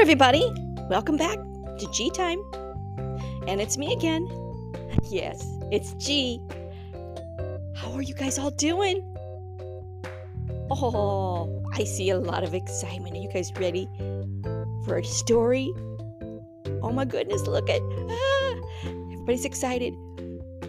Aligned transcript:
everybody. 0.00 0.48
Welcome 0.88 1.16
back 1.16 1.38
to 1.78 1.88
G 1.92 2.08
Time. 2.10 2.40
And 3.48 3.60
it's 3.60 3.76
me 3.76 3.92
again. 3.92 4.28
Yes, 5.10 5.44
it's 5.72 5.92
G. 5.94 6.40
How 7.74 7.90
are 7.94 8.02
you 8.02 8.14
guys 8.14 8.38
all 8.38 8.52
doing? 8.52 9.02
Oh, 10.70 11.64
I 11.74 11.82
see 11.82 12.10
a 12.10 12.18
lot 12.18 12.44
of 12.44 12.54
excitement. 12.54 13.16
Are 13.16 13.18
you 13.18 13.28
guys 13.28 13.50
ready 13.58 13.88
for 14.84 14.98
a 14.98 15.04
story? 15.04 15.74
Oh 16.80 16.92
my 16.92 17.04
goodness, 17.04 17.48
look 17.48 17.68
at 17.68 17.82
ah, 17.82 18.54
everybody's 18.84 19.44
excited. 19.44 19.94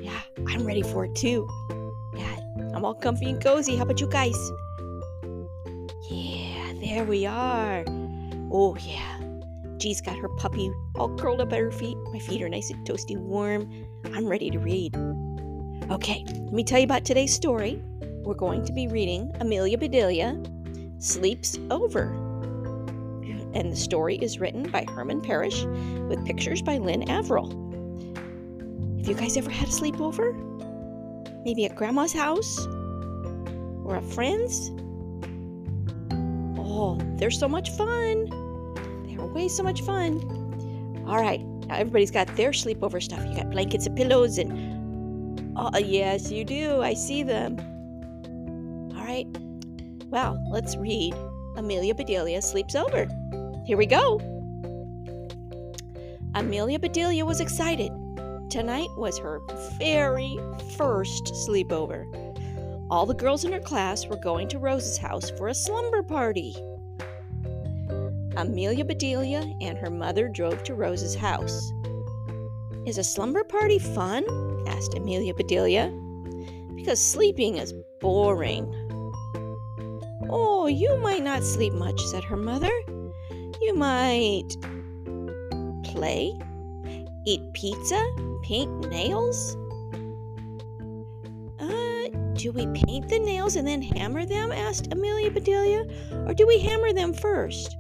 Yeah, 0.02 0.20
I'm 0.48 0.66
ready 0.66 0.82
for 0.82 1.06
it 1.06 1.14
too. 1.14 1.48
Yeah, 2.16 2.36
I'm 2.74 2.84
all 2.84 2.96
comfy 2.96 3.30
and 3.30 3.42
cozy. 3.42 3.76
How 3.76 3.84
about 3.84 4.02
you 4.02 4.08
guys? 4.08 4.38
Yeah, 6.10 6.74
there 6.82 7.04
we 7.04 7.28
are. 7.28 7.86
Oh, 8.52 8.76
yeah. 8.82 9.19
G's 9.80 10.02
got 10.02 10.18
her 10.18 10.30
puppy 10.30 10.72
all 10.96 11.16
curled 11.16 11.42
up 11.42 11.54
at 11.54 11.60
her 11.60 11.72
feet. 11.72 11.98
My 12.12 12.20
feet 12.20 12.42
are 12.42 12.50
nice 12.50 12.70
and 12.70 12.86
toasty 12.86 13.18
warm. 13.18 13.72
I'm 14.14 14.28
ready 14.28 14.50
to 14.50 14.60
read. 14.60 14.96
Okay, 15.90 16.24
let 16.28 16.54
me 16.54 16.64
tell 16.64 16.80
you 16.80 16.86
about 16.86 17.06
today's 17.06 17.34
story. 17.34 17.82
We're 18.24 18.34
going 18.36 18.66
to 18.66 18.74
be 18.74 18.88
reading 18.88 19.32
Amelia 19.40 19.78
Bedelia 19.78 20.42
Sleeps 21.00 21.58
Over. 21.72 22.12
And 23.54 23.72
the 23.72 23.76
story 23.76 24.18
is 24.18 24.40
written 24.40 24.70
by 24.70 24.86
Herman 24.88 25.22
Parish 25.22 25.64
with 25.64 26.24
pictures 26.26 26.62
by 26.62 26.78
Lynne 26.78 27.10
Avril. 27.10 27.50
Have 28.98 29.08
you 29.08 29.16
guys 29.16 29.38
ever 29.38 29.50
had 29.50 29.70
a 29.70 29.72
sleepover? 29.72 30.36
Maybe 31.46 31.66
at 31.66 31.76
grandma's 31.76 32.14
house? 32.14 32.68
Or 33.86 33.96
a 33.96 34.02
friend's? 34.02 34.72
Oh, 36.60 37.00
they're 37.16 37.32
so 37.32 37.48
much 37.48 37.72
fun. 37.72 38.49
Way 39.34 39.48
so 39.48 39.64
much 39.64 39.82
fun. 39.82 41.06
All 41.08 41.20
right, 41.20 41.42
now 41.68 41.76
everybody's 41.76 42.12
got 42.12 42.28
their 42.36 42.52
sleepover 42.52 43.02
stuff. 43.02 43.26
You 43.26 43.36
got 43.36 43.50
blankets 43.52 43.86
and 43.86 43.96
pillows 43.96 44.38
and 44.38 45.54
oh, 45.56 45.78
yes, 45.78 46.32
you 46.32 46.44
do. 46.44 46.82
I 46.82 46.94
see 46.94 47.24
them. 47.24 47.58
All 48.96 49.04
right. 49.04 49.28
Well, 50.08 50.42
let's 50.52 50.76
read 50.76 51.14
Amelia 51.56 51.94
Bedelia 51.94 52.42
Sleeps 52.42 52.76
Over. 52.76 53.08
Here 53.66 53.78
we 53.78 53.86
go. 53.86 54.20
Amelia 56.36 56.80
Bedelia 56.80 57.26
was 57.26 57.40
excited. 57.40 57.92
Tonight 58.50 58.90
was 58.98 59.20
her 59.20 59.42
very 59.78 60.40
first 60.76 61.26
sleepover. 61.48 62.06
All 62.90 63.06
the 63.06 63.14
girls 63.14 63.46
in 63.46 63.52
her 63.52 63.60
class 63.60 64.08
were 64.08 64.16
going 64.16 64.48
to 64.50 64.60
Rose's 64.60 64.98
house 64.98 65.30
for 65.32 65.48
a 65.48 65.54
slumber 65.54 66.02
party. 66.02 66.56
Amelia 68.38 68.86
Bedelia 68.86 69.44
and 69.62 69.78
her 69.78 69.90
mother 69.90 70.28
drove 70.28 70.64
to 70.64 70.74
Rose's 70.74 71.16
house. 71.16 71.72
Is 72.86 72.98
a 72.98 73.04
slumber 73.04 73.44
party 73.44 73.80
fun? 73.80 74.26
asked 74.68 74.96
Amelia 74.96 75.34
Bedelia. 75.34 75.92
Because 76.76 77.00
sleeping 77.00 77.58
is 77.58 77.74
boring. 78.00 78.74
Oh, 80.30 80.68
you 80.68 80.98
might 80.98 81.24
not 81.24 81.44
sleep 81.44 81.74
much, 81.74 82.02
said 82.06 82.24
her 82.24 82.38
mother. 82.38 82.72
You 83.62 83.74
might 83.76 84.56
play, 85.84 86.34
eat 87.26 87.42
pizza, 87.54 88.02
paint 88.44 88.90
nails. 88.90 89.58
Uh, 91.60 92.08
do 92.34 92.52
we 92.54 92.68
paint 92.68 93.10
the 93.10 93.20
nails 93.20 93.56
and 93.56 93.68
then 93.68 93.82
hammer 93.82 94.26
them? 94.26 94.52
asked 94.52 94.94
Amelia 94.94 95.32
Bedelia. 95.32 95.86
Or 96.28 96.34
do 96.34 96.48
we 96.48 96.60
hammer 96.60 96.94
them 96.94 97.14
first? 97.14 97.79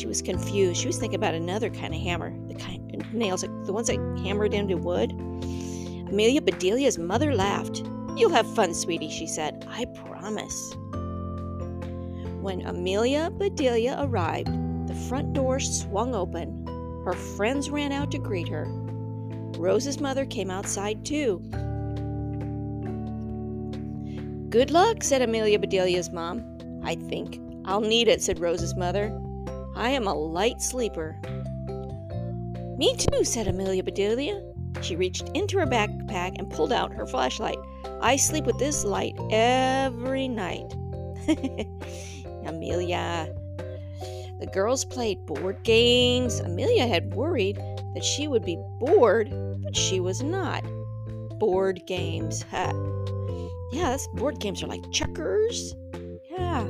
She 0.00 0.06
was 0.06 0.22
confused. 0.22 0.80
She 0.80 0.86
was 0.86 0.96
thinking 0.96 1.18
about 1.18 1.34
another 1.34 1.68
kind 1.68 1.94
of 1.94 2.00
hammer, 2.00 2.34
the 2.48 2.54
kind 2.54 2.94
of 2.94 3.12
nails, 3.12 3.42
the 3.42 3.72
ones 3.72 3.88
that 3.88 3.98
hammered 4.24 4.54
into 4.54 4.78
wood. 4.78 5.10
Amelia 5.12 6.40
Bedelia's 6.40 6.96
mother 6.96 7.34
laughed. 7.34 7.84
You'll 8.16 8.30
have 8.30 8.50
fun, 8.54 8.72
sweetie, 8.72 9.10
she 9.10 9.26
said. 9.26 9.66
I 9.68 9.84
promise. 9.84 10.74
When 12.40 12.62
Amelia 12.64 13.30
Bedelia 13.30 13.98
arrived, 14.00 14.48
the 14.88 14.94
front 14.94 15.34
door 15.34 15.60
swung 15.60 16.14
open. 16.14 16.64
Her 17.04 17.12
friends 17.12 17.68
ran 17.68 17.92
out 17.92 18.10
to 18.12 18.18
greet 18.18 18.48
her. 18.48 18.64
Rose's 19.58 20.00
mother 20.00 20.24
came 20.24 20.50
outside 20.50 21.04
too. 21.04 21.40
Good 24.48 24.70
luck, 24.70 25.02
said 25.02 25.20
Amelia 25.20 25.58
Bedelia's 25.58 26.10
mom. 26.10 26.42
I 26.82 26.94
think 26.94 27.38
I'll 27.66 27.82
need 27.82 28.08
it, 28.08 28.22
said 28.22 28.38
Rose's 28.40 28.74
mother. 28.74 29.14
I 29.74 29.90
am 29.90 30.06
a 30.06 30.14
light 30.14 30.60
sleeper. 30.60 31.20
Me 32.76 32.94
too, 32.96 33.24
said 33.24 33.46
Amelia 33.46 33.82
Bedelia. 33.82 34.42
She 34.82 34.96
reached 34.96 35.28
into 35.34 35.58
her 35.58 35.66
backpack 35.66 36.38
and 36.38 36.50
pulled 36.50 36.72
out 36.72 36.92
her 36.92 37.06
flashlight. 37.06 37.58
I 38.00 38.16
sleep 38.16 38.44
with 38.44 38.58
this 38.58 38.84
light 38.84 39.14
every 39.30 40.28
night. 40.28 40.72
Amelia. 42.46 43.34
The 44.40 44.48
girls 44.52 44.86
played 44.86 45.26
board 45.26 45.62
games. 45.64 46.40
Amelia 46.40 46.86
had 46.86 47.14
worried 47.14 47.56
that 47.94 48.02
she 48.02 48.26
would 48.26 48.44
be 48.44 48.56
bored, 48.78 49.30
but 49.62 49.76
she 49.76 50.00
was 50.00 50.22
not. 50.22 50.64
Board 51.38 51.82
games. 51.86 52.44
Yeah, 52.52 53.90
that's, 53.90 54.08
board 54.08 54.40
games 54.40 54.62
are 54.62 54.66
like 54.66 54.90
checkers. 54.90 55.74
Yeah. 56.30 56.64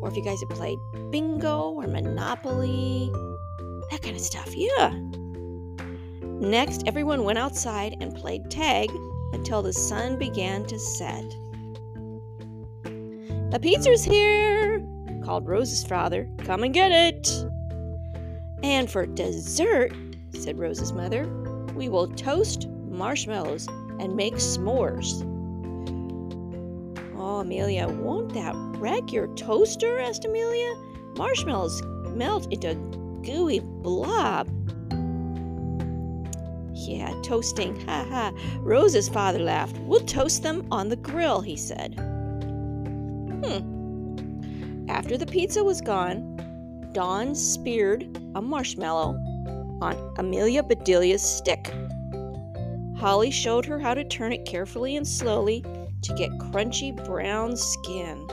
Or 0.00 0.08
if 0.08 0.16
you 0.16 0.22
guys 0.22 0.40
have 0.40 0.50
played 0.50 0.78
bingo 1.10 1.70
or 1.70 1.86
Monopoly, 1.86 3.10
that 3.90 4.02
kind 4.02 4.16
of 4.16 4.22
stuff. 4.22 4.54
Yeah. 4.54 4.98
Next, 6.22 6.84
everyone 6.86 7.24
went 7.24 7.38
outside 7.38 7.96
and 8.00 8.14
played 8.14 8.50
tag 8.50 8.90
until 9.32 9.62
the 9.62 9.72
sun 9.72 10.18
began 10.18 10.64
to 10.66 10.78
set. 10.78 11.24
The 13.50 13.58
pizza's 13.60 14.04
here, 14.04 14.80
called 15.22 15.46
Rose's 15.46 15.84
father. 15.84 16.28
Come 16.38 16.62
and 16.62 16.72
get 16.72 16.92
it. 16.92 17.28
And 18.62 18.90
for 18.90 19.06
dessert, 19.06 19.92
said 20.32 20.58
Rose's 20.58 20.92
mother, 20.92 21.26
we 21.74 21.88
will 21.88 22.08
toast 22.08 22.68
marshmallows 22.68 23.68
and 23.98 24.14
make 24.14 24.34
s'mores. 24.34 25.26
Oh, 27.30 27.38
Amelia, 27.38 27.86
won't 27.86 28.34
that 28.34 28.56
wreck 28.56 29.12
your 29.12 29.28
toaster? 29.36 30.00
asked 30.00 30.24
Amelia. 30.24 30.74
Marshmallows 31.16 31.80
melt 32.08 32.52
into 32.52 32.70
a 32.70 32.74
gooey 33.24 33.60
blob. 33.60 34.48
Yeah, 36.74 37.14
toasting. 37.22 37.80
Ha 37.86 38.04
ha. 38.10 38.32
Rose's 38.58 39.08
father 39.08 39.38
laughed. 39.38 39.78
We'll 39.82 40.00
toast 40.00 40.42
them 40.42 40.66
on 40.72 40.88
the 40.88 40.96
grill, 40.96 41.40
he 41.40 41.54
said. 41.56 41.94
Hmm. 43.44 43.60
After 44.88 45.16
the 45.16 45.26
pizza 45.26 45.62
was 45.62 45.80
gone, 45.80 46.36
Dawn 46.92 47.36
speared 47.36 48.08
a 48.34 48.42
marshmallow 48.42 49.14
on 49.80 50.14
Amelia 50.18 50.64
Bedelia's 50.64 51.22
stick. 51.22 51.72
Holly 52.96 53.30
showed 53.30 53.66
her 53.66 53.78
how 53.78 53.94
to 53.94 54.02
turn 54.02 54.32
it 54.32 54.44
carefully 54.44 54.96
and 54.96 55.06
slowly 55.06 55.64
to 56.02 56.14
get 56.14 56.30
crunchy 56.38 56.94
brown 57.04 57.56
skin. 57.56 58.26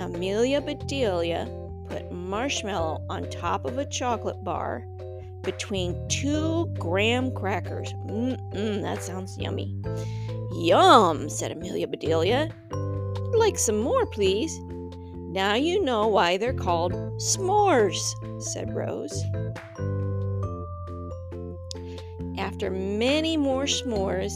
Amelia 0.00 0.60
Bedelia 0.60 1.48
put 1.88 2.10
marshmallow 2.12 3.04
on 3.08 3.28
top 3.30 3.64
of 3.64 3.78
a 3.78 3.86
chocolate 3.86 4.42
bar 4.44 4.86
between 5.42 6.08
two 6.08 6.66
graham 6.78 7.32
crackers. 7.34 7.92
Mmm, 8.06 8.82
that 8.82 9.02
sounds 9.02 9.38
yummy. 9.38 9.74
Yum, 10.52 11.28
said 11.28 11.52
Amelia 11.52 11.86
Bedelia. 11.86 12.48
I'd 12.72 13.38
like 13.38 13.58
some 13.58 13.78
more, 13.78 14.06
please. 14.06 14.58
Now 15.34 15.54
you 15.54 15.82
know 15.82 16.06
why 16.06 16.36
they're 16.36 16.54
called 16.54 16.92
s'mores, 17.16 18.00
said 18.40 18.74
Rose. 18.74 19.22
After 22.38 22.70
many 22.70 23.36
more 23.36 23.64
s'mores, 23.64 24.32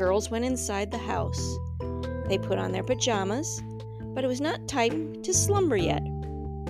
girls 0.00 0.30
went 0.30 0.46
inside 0.46 0.90
the 0.90 0.96
house. 0.96 1.58
They 2.24 2.38
put 2.38 2.56
on 2.56 2.72
their 2.72 2.82
pajamas, 2.82 3.62
but 4.14 4.24
it 4.24 4.28
was 4.28 4.40
not 4.40 4.66
time 4.66 5.22
to 5.22 5.34
slumber 5.34 5.76
yet. 5.76 6.00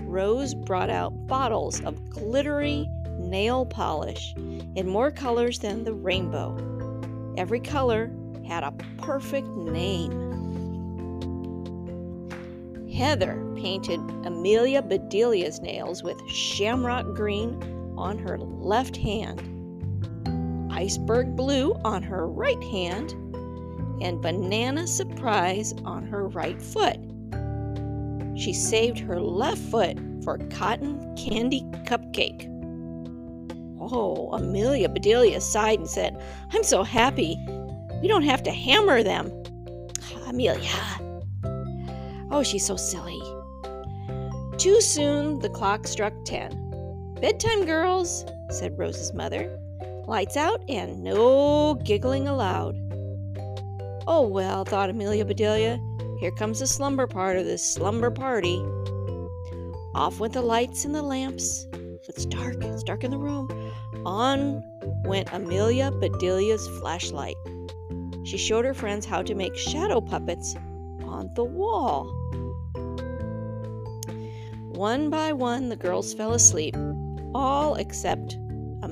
Rose 0.02 0.52
brought 0.52 0.90
out 0.90 1.28
bottles 1.28 1.80
of 1.82 2.10
glittery 2.10 2.88
nail 3.20 3.66
polish 3.66 4.34
in 4.74 4.88
more 4.88 5.12
colors 5.12 5.60
than 5.60 5.84
the 5.84 5.94
rainbow. 5.94 6.56
Every 7.38 7.60
color 7.60 8.10
had 8.48 8.64
a 8.64 8.74
perfect 8.98 9.46
name. 9.46 10.10
Heather 12.92 13.40
painted 13.54 14.00
Amelia 14.24 14.82
Bedelia's 14.82 15.60
nails 15.60 16.02
with 16.02 16.20
shamrock 16.28 17.14
green 17.14 17.94
on 17.96 18.18
her 18.18 18.38
left 18.38 18.96
hand, 18.96 19.40
iceberg 20.80 21.36
blue 21.36 21.74
on 21.84 22.02
her 22.02 22.26
right 22.26 22.62
hand, 22.64 23.12
and 24.00 24.22
banana 24.22 24.86
surprise 24.86 25.74
on 25.84 26.06
her 26.06 26.26
right 26.28 26.60
foot. 26.60 26.96
She 28.34 28.54
saved 28.54 28.98
her 28.98 29.20
left 29.20 29.60
foot 29.60 29.98
for 30.24 30.38
cotton 30.48 31.14
candy 31.16 31.60
cupcake. 31.84 32.46
Oh, 33.78 34.30
Amelia 34.32 34.88
Bedelia 34.88 35.42
sighed 35.42 35.80
and 35.80 35.88
said, 35.88 36.18
I'm 36.50 36.62
so 36.62 36.82
happy. 36.82 37.36
We 38.00 38.08
don't 38.08 38.22
have 38.22 38.42
to 38.44 38.50
hammer 38.50 39.02
them. 39.02 39.30
Amelia. 40.26 40.70
Oh, 42.30 42.42
she's 42.42 42.64
so 42.64 42.76
silly. 42.76 43.20
Too 44.56 44.80
soon 44.80 45.40
the 45.40 45.50
clock 45.50 45.86
struck 45.86 46.14
ten. 46.24 46.56
Bedtime, 47.20 47.66
girls, 47.66 48.24
said 48.48 48.78
Rose's 48.78 49.12
mother. 49.12 49.58
Lights 50.06 50.36
out 50.36 50.62
and 50.68 51.02
no 51.02 51.74
giggling 51.84 52.26
allowed. 52.26 52.76
Oh, 54.06 54.26
well, 54.26 54.64
thought 54.64 54.90
Amelia 54.90 55.24
Bedelia, 55.24 55.78
here 56.18 56.32
comes 56.32 56.58
the 56.58 56.66
slumber 56.66 57.06
part 57.06 57.36
of 57.36 57.44
this 57.44 57.62
slumber 57.74 58.10
party. 58.10 58.56
Off 59.94 60.20
went 60.20 60.32
the 60.32 60.42
lights 60.42 60.84
and 60.84 60.94
the 60.94 61.02
lamps. 61.02 61.66
It's 62.08 62.26
dark, 62.26 62.56
it's 62.64 62.82
dark 62.82 63.04
in 63.04 63.10
the 63.10 63.18
room. 63.18 63.48
On 64.04 64.62
went 65.04 65.32
Amelia 65.32 65.90
Bedelia's 65.92 66.66
flashlight. 66.80 67.36
She 68.24 68.36
showed 68.36 68.64
her 68.64 68.74
friends 68.74 69.06
how 69.06 69.22
to 69.22 69.34
make 69.34 69.56
shadow 69.56 70.00
puppets 70.00 70.54
on 71.04 71.30
the 71.34 71.44
wall. 71.44 72.04
One 74.72 75.10
by 75.10 75.32
one, 75.32 75.68
the 75.68 75.76
girls 75.76 76.14
fell 76.14 76.32
asleep, 76.32 76.74
all 77.34 77.76
except 77.76 78.36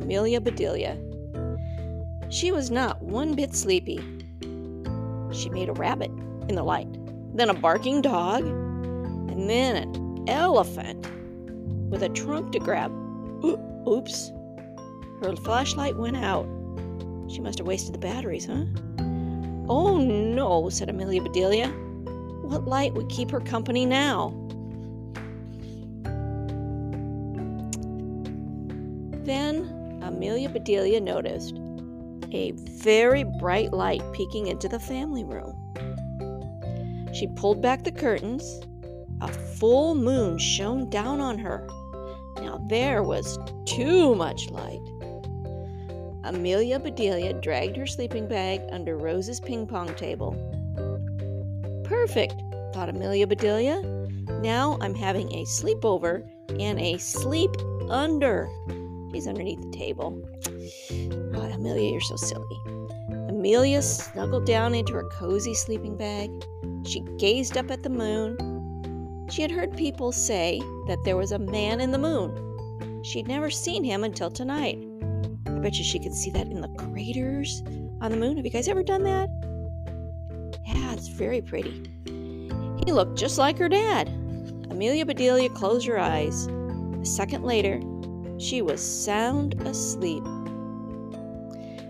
Amelia 0.09 0.41
Bedelia. 0.41 0.97
She 2.31 2.51
was 2.51 2.71
not 2.71 3.03
one 3.03 3.35
bit 3.35 3.55
sleepy. 3.55 4.01
She 5.31 5.51
made 5.51 5.69
a 5.69 5.75
rabbit 5.75 6.11
in 6.49 6.55
the 6.55 6.63
light, 6.63 6.89
then 7.37 7.51
a 7.51 7.55
barking 7.55 8.01
dog, 8.01 8.43
and 8.43 9.51
then 9.51 9.77
an 9.77 10.25
elephant 10.27 11.07
with 11.91 12.03
a 12.03 12.09
trunk 12.09 12.53
to 12.53 12.59
grab. 12.59 12.91
Oops. 13.87 14.33
Her 15.23 15.37
flashlight 15.45 15.99
went 15.99 16.17
out. 16.17 16.47
She 17.31 17.41
must 17.41 17.59
have 17.59 17.67
wasted 17.67 17.93
the 17.93 17.99
batteries, 17.99 18.47
huh? 18.47 18.65
Oh 19.69 19.99
no, 19.99 20.71
said 20.71 20.89
Amelia 20.89 21.21
Bedelia. 21.21 21.69
What 22.45 22.67
light 22.67 22.95
would 22.95 23.11
keep 23.11 23.31
her 23.31 23.41
company 23.41 23.85
now? 23.85 24.31
Then 29.27 29.68
Amelia 30.19 30.49
Bedelia 30.49 31.01
noticed 31.01 31.61
a 32.33 32.51
very 32.83 33.23
bright 33.39 33.73
light 33.73 34.03
peeking 34.13 34.49
into 34.49 34.69
the 34.69 34.81
family 34.81 35.23
room. 35.23 35.55
She 37.15 37.29
pulled 37.37 37.63
back 37.63 37.85
the 37.85 37.93
curtains. 37.93 38.61
A 39.21 39.29
full 39.29 39.95
moon 39.95 40.37
shone 40.39 40.91
down 40.91 41.21
on 41.21 41.39
her. 41.39 41.69
Now 42.39 42.61
there 42.69 43.05
was 43.05 43.39
too 43.65 44.17
much 44.17 44.51
light. 44.51 44.81
Amelia 46.25 46.81
Bedelia 46.81 47.35
dragged 47.35 47.77
her 47.77 47.87
sleeping 47.87 48.27
bag 48.27 48.61
under 48.73 48.97
Rose's 48.97 49.39
ping 49.39 49.69
pong 49.69 49.95
table. 49.95 50.33
Perfect, 51.85 52.35
thought 52.75 52.89
Amelia 52.89 53.29
Bedelia. 53.29 53.83
Now 54.41 54.79
I'm 54.81 54.97
having 54.97 55.33
a 55.33 55.45
sleepover 55.45 56.29
and 56.59 56.81
a 56.81 56.99
sleep 56.99 57.53
under. 57.89 58.49
He's 59.13 59.27
underneath 59.27 59.61
the 59.61 59.77
table. 59.77 60.23
Oh, 61.35 61.41
Amelia, 61.41 61.91
you're 61.91 62.01
so 62.01 62.17
silly. 62.17 62.57
Amelia 63.29 63.83
snuggled 63.83 64.47
down 64.47 64.75
into 64.75 64.93
her 64.95 65.05
cozy 65.05 65.55
sleeping 65.55 65.97
bag. 65.97 66.31
She 66.85 67.01
gazed 67.19 67.57
up 67.57 67.71
at 67.71 67.83
the 67.83 67.91
moon. 67.91 68.37
She 69.31 69.43
had 69.43 69.51
heard 69.51 69.77
people 69.77 70.13
say 70.13 70.61
that 70.87 70.99
there 71.05 71.17
was 71.17 71.33
a 71.33 71.39
man 71.39 71.81
in 71.81 71.91
the 71.91 71.99
moon. 71.99 73.03
She'd 73.05 73.29
never 73.29 73.51
seen 73.51 73.85
him 73.85 74.05
until 74.05 74.31
tonight. 74.31 74.79
I 75.47 75.59
bet 75.61 75.79
you 75.79 75.85
she 75.85 75.99
could 75.99 76.15
see 76.15 76.31
that 76.31 76.47
in 76.47 76.61
the 76.61 76.69
craters 76.69 77.63
on 78.01 78.11
the 78.11 78.17
moon. 78.17 78.37
Have 78.37 78.45
you 78.45 78.51
guys 78.51 78.69
ever 78.69 78.83
done 78.83 79.03
that? 79.05 79.29
Yeah, 80.67 80.93
it's 80.93 81.09
very 81.09 81.41
pretty. 81.41 81.91
He 82.85 82.93
looked 82.93 83.19
just 83.19 83.39
like 83.39 83.59
her 83.59 83.69
dad. 83.69 84.09
Amelia 84.71 85.05
Bedelia 85.05 85.49
closed 85.51 85.87
her 85.87 85.99
eyes. 85.99 86.47
A 86.47 87.05
second 87.05 87.45
later, 87.45 87.81
she 88.39 88.63
was 88.63 88.81
sound 88.81 89.61
asleep. 89.67 90.25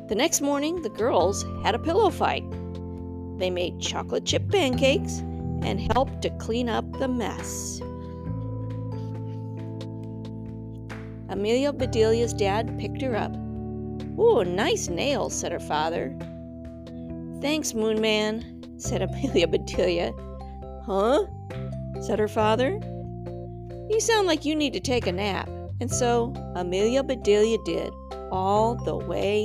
The 0.08 0.14
next 0.14 0.40
morning, 0.40 0.82
the 0.82 0.88
girls 0.88 1.44
had 1.62 1.74
a 1.74 1.78
pillow 1.78 2.10
fight. 2.10 2.44
They 3.38 3.50
made 3.50 3.80
chocolate 3.80 4.24
chip 4.24 4.48
pancakes 4.50 5.18
and 5.62 5.80
helped 5.92 6.22
to 6.22 6.30
clean 6.38 6.68
up 6.68 6.90
the 6.98 7.08
mess. 7.08 7.80
Amelia 11.28 11.72
Bedelia's 11.72 12.32
dad 12.32 12.78
picked 12.78 13.02
her 13.02 13.14
up. 13.14 13.34
Ooh, 14.18 14.44
nice 14.44 14.88
nails, 14.88 15.34
said 15.34 15.52
her 15.52 15.60
father. 15.60 16.16
Thanks, 17.40 17.74
Moon 17.74 18.00
Man, 18.00 18.64
said 18.78 19.02
Amelia 19.08 19.46
Bedelia. 19.46 20.14
Huh? 20.86 21.26
said 22.00 22.18
her 22.18 22.28
father. 22.28 22.80
You 23.90 24.00
sound 24.00 24.26
like 24.26 24.44
you 24.44 24.56
need 24.56 24.72
to 24.72 24.80
take 24.80 25.06
a 25.06 25.12
nap. 25.12 25.48
And 25.80 25.90
so 25.90 26.32
Amelia 26.56 27.04
Bedelia 27.04 27.58
did, 27.64 27.92
all 28.32 28.74
the 28.74 28.96
way 28.96 29.44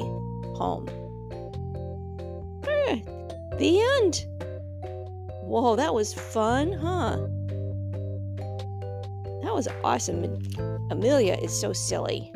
home. 0.56 0.88
Eh, 2.68 3.01
the 3.57 3.81
end. 4.01 4.25
Whoa, 5.44 5.75
that 5.75 5.94
was 5.94 6.13
fun, 6.13 6.74
huh? 6.74 7.27
That 9.44 9.53
was 9.53 9.68
awesome. 9.83 10.41
Amelia 10.89 11.35
is 11.35 11.57
so 11.57 11.74
silly. 11.74 12.33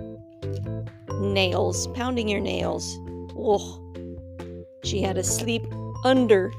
Nails, 1.20 1.88
pounding 1.88 2.28
your 2.28 2.42
nails. 2.42 2.98
Whoa. 3.34 3.84
She 4.84 5.02
had 5.02 5.16
to 5.16 5.24
sleep 5.24 5.66
under 6.04 6.52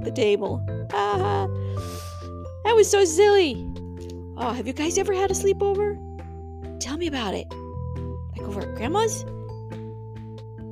the 0.00 0.12
table. 0.14 0.64
Ah, 0.92 1.48
that 2.64 2.76
was 2.76 2.88
so 2.88 3.04
silly. 3.04 3.66
Oh, 4.36 4.52
have 4.52 4.66
you 4.66 4.72
guys 4.72 4.98
ever 4.98 5.12
had 5.12 5.30
a 5.30 5.34
sleepover? 5.34 6.03
Me 7.04 7.08
about 7.08 7.34
it. 7.34 7.52
Like 8.32 8.48
over 8.48 8.62
at 8.62 8.74
grandma's? 8.76 9.24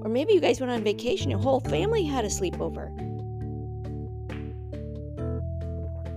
Or 0.00 0.08
maybe 0.08 0.32
you 0.32 0.40
guys 0.40 0.60
went 0.60 0.72
on 0.72 0.82
vacation, 0.82 1.28
your 1.28 1.38
whole 1.38 1.60
family 1.60 2.04
had 2.04 2.24
a 2.24 2.28
sleepover. 2.28 2.88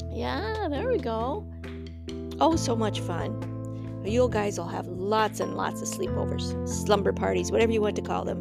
Yeah, 0.10 0.69
there 0.69 0.88
we 0.88 1.00
go. 1.00 1.45
Oh, 2.39 2.55
so 2.55 2.77
much 2.77 3.01
fun. 3.01 4.01
You 4.05 4.29
guys 4.29 4.57
will 4.57 4.69
have 4.69 4.88
lots 4.88 5.41
and 5.41 5.57
lots 5.57 5.81
of 5.81 5.89
sleepovers, 5.89 6.65
slumber 6.65 7.12
parties, 7.12 7.51
whatever 7.51 7.74
you 7.74 7.81
want 7.81 7.98
to 7.98 8.01
call 8.01 8.24
them. 8.24 8.38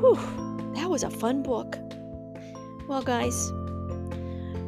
Whew, 0.00 0.72
that 0.74 0.90
was 0.90 1.04
a 1.04 1.10
fun 1.10 1.44
book. 1.44 1.78
Well, 2.88 3.02
guys, 3.02 3.52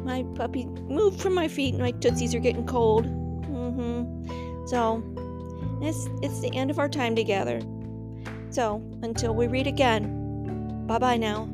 my 0.05 0.23
puppy 0.35 0.67
moved 0.67 1.19
from 1.19 1.33
my 1.33 1.49
feet 1.49 1.73
and 1.73 1.83
my 1.83 1.91
tootsies 1.91 2.33
are 2.33 2.39
getting 2.39 2.65
cold. 2.65 3.07
Mm-hmm. 3.07 4.67
So, 4.67 5.03
it's, 5.81 6.07
it's 6.21 6.39
the 6.39 6.55
end 6.55 6.71
of 6.71 6.79
our 6.79 6.89
time 6.89 7.15
together. 7.15 7.61
So, 8.49 8.81
until 9.03 9.35
we 9.35 9.47
read 9.47 9.67
again, 9.67 10.85
bye 10.87 10.97
bye 10.97 11.17
now. 11.17 11.47